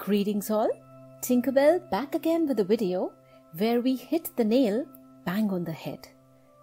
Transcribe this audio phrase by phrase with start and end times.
[0.00, 0.70] Greetings all.
[1.20, 3.12] Tinkerbell back again with a video
[3.52, 4.86] where we hit the nail
[5.26, 6.06] bang on the head.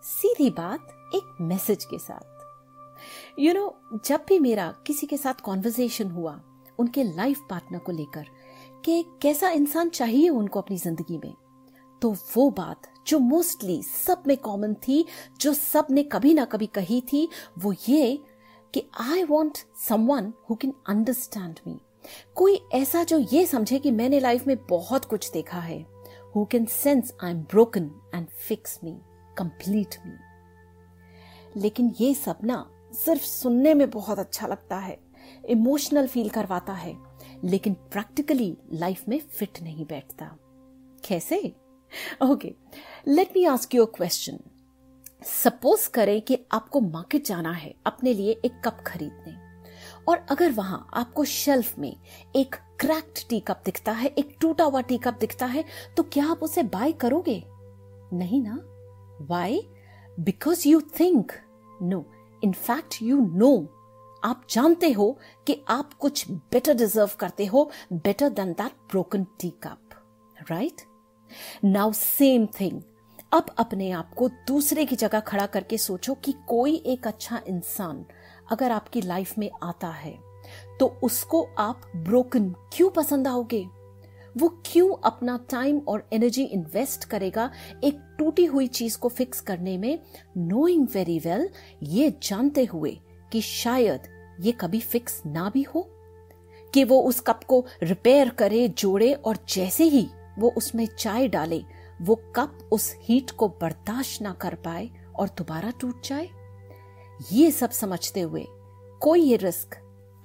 [0.03, 6.11] सीधी बात एक message के साथ you know जब भी मेरा किसी के साथ कॉन्वर्सेशन
[6.11, 6.39] हुआ,
[6.79, 8.25] उनके लाइफ पार्टनर को लेकर
[8.85, 11.34] कि कैसा इंसान चाहिए उनको अपनी ज़िंदगी में
[12.01, 15.05] तो वो बात जो मोस्टली सब में कॉमन थी,
[15.41, 17.27] जो सबने कभी ना कभी कही थी,
[17.59, 18.20] वो ये
[18.73, 21.79] कि I want someone who can understand me
[22.35, 25.85] कोई ऐसा जो ये समझे कि मैंने लाइफ में बहुत कुछ देखा है।
[26.35, 28.98] Who can sense I am broken and fix me
[29.38, 34.98] complete me लेकिन ये सपना सिर्फ़ सुनने में बहुत अच्छा लगता है
[35.45, 36.95] इमोशनल फील करवाता है,
[37.43, 40.26] लेकिन प्रैक्टिकली लाइफ में फिट नहीं बैठता।
[41.05, 41.55] कैसे?
[42.23, 42.54] Okay
[43.07, 44.39] let me ask you question
[45.23, 49.37] suppose करें कि आपको मार्केट जाना है, अपने लिए एक कप खरीदने।
[50.08, 51.98] और अगर वहाँ आपको शेल्फ में
[52.36, 55.66] एक क्रैक्ड टी कप दिखता है, एक टूटा हुआ टी कप दिखता है
[55.98, 57.44] तो क्या आप उसे बाय करोगे?
[58.13, 58.60] नहीं ना?
[59.22, 59.70] Why
[60.20, 61.32] because you think
[61.82, 62.05] no
[62.44, 63.74] in fact you know
[64.24, 69.50] आप जानते हो कि आप कुछ बेटर डिजर्व करते हो better than that broken tea
[69.50, 69.80] cup
[70.50, 70.81] right
[71.66, 72.81] now same thing
[73.34, 78.06] अब अपने आप को दूसरे की जगह खड़ा करके सोचो कि कोई एक अच्छा इंसान
[78.51, 80.17] अगर आपकी लाइफ में आता है
[80.79, 83.67] तो उसको आप ब्रोकन क्यों पसंद आओगे?
[84.38, 87.51] वो क्यों अपना टाइम और एनर्जी इन्वेस्ट करेगा
[87.84, 90.00] एक टूटी हुई चीज़ को फिक्स करने में?
[90.38, 91.50] नोइंग वेरी वेल
[91.84, 93.00] ये जानते हुए
[93.31, 94.01] कि शायद
[94.41, 95.89] ये कभी फिक्स ना भी हो।
[96.73, 100.07] कि वो उस कप को रिपेयर करे, जोड़े और जैसे ही
[100.39, 101.63] वो उसमें चाय डाले,
[102.01, 104.89] वो कप उस हीट को बर्दाश्त ना कर पाए
[105.19, 106.29] और दोबारा टूट जाए।
[107.19, 108.45] ये सब समझते हुए
[109.01, 109.75] कोई ये रिस्क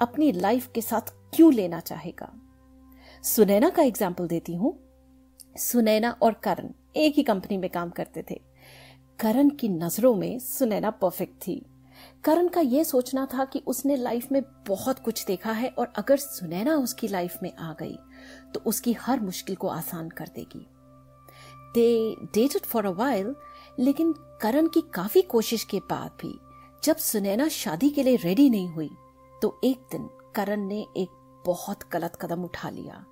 [0.01, 2.29] अपनी लाइफ के साथ क्यों लेना चाहेगा?
[3.25, 4.79] सुनैना का एग्ज़ाम्पल देती हूँ।
[5.59, 8.41] सुनैना और करण एक ही कंपनी में काम करते थे।
[9.19, 11.61] करण की नज़रों में सुनैना परफेक्ट थी।
[12.25, 16.17] करण का यह सोचना था कि उसने लाइफ में बहुत कुछ देखा है और अगर
[16.17, 17.97] सुनैना उसकी लाइफ में आ गई
[18.55, 20.67] तो उसकी हर मुश्किल को आसान कर देगी।
[21.75, 23.35] They dated for a while
[23.79, 26.39] लेकिन करण की काफ़ी कोशिश के बाद भी
[26.85, 28.91] जब सुनैना शादी के लिए रेडी नहीं हुई
[29.43, 33.05] तो एक दिन करण ने एक बहुत गलत कदम उठा लिया।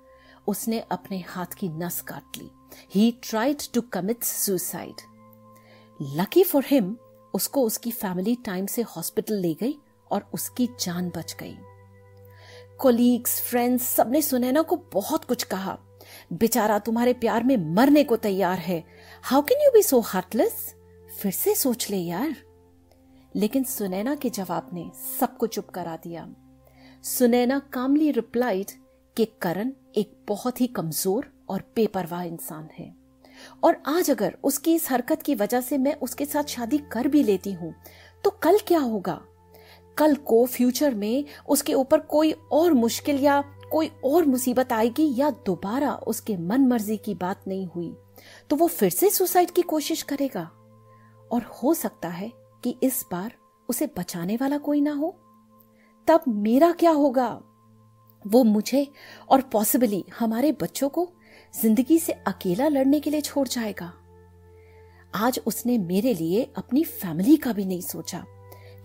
[0.47, 2.49] उसने अपने हाथ की नस काट ली।
[2.95, 5.01] He tried to commit suicide
[6.19, 6.95] lucky for him
[7.33, 9.77] उसको उसकी फैमिली टाइम से हॉस्पिटल ले गई
[10.11, 11.57] और उसकी जान बच गई।
[12.79, 15.77] कोलीग्स फ्रेंड्स सबने सुनैना को बहुत कुछ कहा।
[16.33, 18.83] बेचारा तुम्हारे प्यार में मरने को तैयार है।
[19.23, 20.73] How can you be so heartless
[21.21, 22.35] फिर से सोच ले यार।
[23.35, 26.27] लेकिन सुनैना के जवाब ने सबको चुप करा दिया।
[27.03, 28.71] सुनैना कामली रिप्लाइड
[29.17, 32.93] कि करण एक बहुत ही कमज़ोर और बेपरवाह इंसान है।
[33.63, 37.23] और आज अगर उसकी इस हरकत की वजह से मैं उसके साथ शादी कर भी
[37.23, 37.73] लेती हूँ
[38.23, 39.19] तो कल क्या होगा?
[39.97, 45.29] कल को फ्यूचर में उसके ऊपर कोई और मुश्किल या कोई और मुसीबत आएगी या
[45.45, 47.93] दोबारा उसके मन मर्ज़ी की बात नहीं हुई
[48.49, 50.49] तो वो फिर से सुसाइड की कोशिश करेगा।
[51.31, 52.31] और हो सकता है
[52.63, 53.33] कि इस बार
[53.69, 55.17] उसे बचाने वाला कोई ना हो।
[56.07, 57.41] तब मेरा क्या होगा?
[58.27, 58.87] वो मुझे
[59.29, 61.11] और पॉसिबली हमारे बच्चों को
[61.61, 63.93] ज़िंदगी से अकेला लड़ने के लिए छोड़ जाएगा।
[65.15, 68.25] आज उसने मेरे लिए अपनी फैमिली का भी नहीं सोचा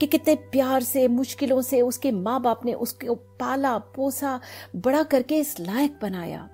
[0.01, 4.41] कि कितने प्यार से, मुश्किलों से उसके माँ बाप ने उसको पाला, पोसा,
[4.77, 6.49] बड़ा करके इस लायक बनाया।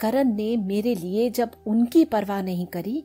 [0.00, 3.04] करण ने मेरे लिए जब उनकी परवाह नहीं करी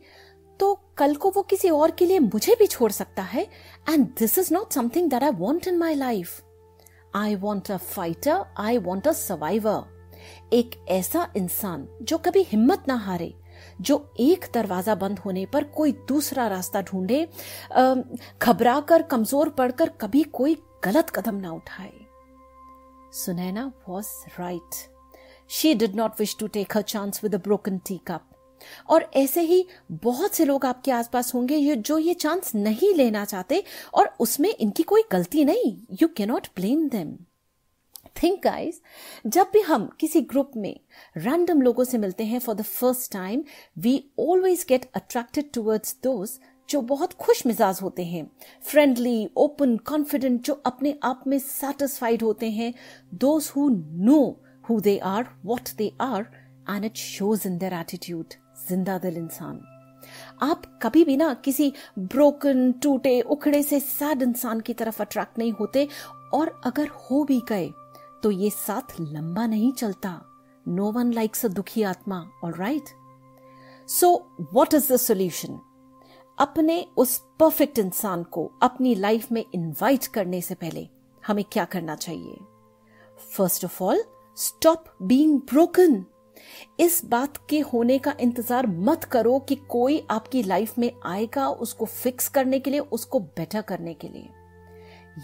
[0.59, 3.47] तो कल को वो किसी और के लिए मुझे भी छोड़ सकता है।
[3.89, 6.41] And this is not something that I want in my life
[7.16, 12.96] I want a fighter I want a survivor एक ऐसा इंसान जो कभी हिम्मत ना
[12.97, 13.34] हारे,
[13.81, 17.28] जो एक दरवाज़ा बंद होने पर कोई दूसरा रास्ता ढूंढे
[18.41, 21.91] घबरा कर कमज़ोर पड़कर कभी कोई गलत कदम ना उठाए।
[23.13, 24.08] Sunaina was
[24.40, 24.75] right
[25.49, 28.28] she did not wish to take her chance with a broken tea cup
[28.89, 29.66] और ऐसे ही
[30.03, 33.63] बहुत से लोग आपके आसपास होंगे जो ये चांस नहीं लेना चाहते
[33.93, 37.16] और उसमें इनकी कोई गलती नहीं। You cannot blame them
[38.23, 38.81] think guys
[39.27, 40.79] जब भी हम किसी ग्रुप में
[41.17, 43.43] रैंडम लोगों से मिलते हैं for the first time
[43.77, 48.25] we always get attracted towards दोस्त जो बहुत खुश मिजाज होते हैं।
[48.63, 52.73] फ्रेंडली ओपन कॉन्फिडेंट जो अपने आप में सेटिस्फाइड होते हैं।
[53.13, 53.69] Those who
[54.05, 54.22] know
[54.69, 56.25] who they are what they are
[56.69, 58.33] and it shows in their attitude
[58.69, 59.61] ज़िंदा दिल इंसान।
[60.41, 65.52] आप कभी भी ना किसी ब्रोकन, टूटे, उखड़े से सैड इंसान की तरफ़ अट्रैक्ट नहीं
[65.52, 65.87] होते
[66.34, 67.69] और अगर हो भी गए
[68.23, 70.22] तो ये साथ लंबा नहीं चलता।
[70.66, 72.90] नो वन लाइक्स अ दुखी आत्मा all right
[73.90, 74.11] so
[74.53, 75.59] what is the solution
[76.37, 80.87] अपने उस परफेक्ट इंसान को अपनी लाइफ में इनवाइट करने से पहले
[81.23, 82.37] हमें क्या करना चाहिए?
[83.35, 84.03] First of all
[84.37, 86.03] stop being broken
[86.80, 91.86] इस बात के होने का इंतज़ार मत करो कि कोई आपकी लाइफ में आएगा उसको
[91.86, 94.30] फिक्स करने के लिए, उसको बेटर करने के लिए।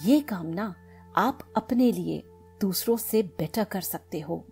[0.06, 0.74] ये काम ना
[1.18, 2.22] आप अपने लिए
[2.62, 4.44] दूसरों से बेटर कर सकते हो।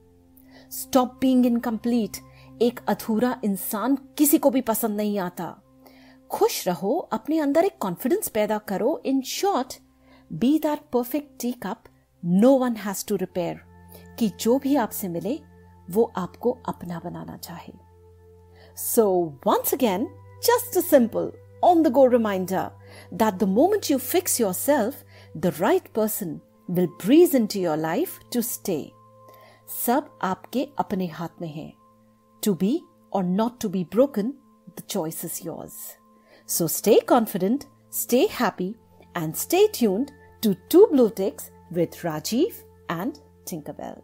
[0.72, 2.18] स्टॉप बींग इनकम्प्लीट
[2.62, 5.56] एक अधूरा इंसान किसी को भी पसंद नहीं आता।
[6.32, 9.80] खुश रहो, अपने अंदर एक कॉन्फिडेंस पैदा करो। In short
[10.32, 11.84] be that perfect tea cup
[12.24, 13.62] no one has to repair
[14.20, 15.40] कि जो भी आपसे मिले
[15.90, 17.74] वो आपको अपना बनाना चाहे।
[18.78, 19.06] So
[19.48, 20.08] once again
[20.44, 21.32] just a simple
[21.64, 22.70] on the go reminder
[23.14, 25.04] that the moment you fix yourself
[25.38, 26.40] the right person
[26.70, 28.80] will breeze into your life to stay
[29.86, 31.72] सब आपके अपने हाथ में है।
[32.44, 32.82] टू बी
[33.14, 34.34] और not to be broken
[34.70, 35.80] the choice is yours
[36.58, 37.64] so stay confident
[37.94, 38.76] stay happy
[39.16, 40.12] and stay tuned
[40.44, 41.46] to Two Blue Ticks
[41.78, 42.58] with Rajiv
[42.90, 43.98] and Tinkerbell.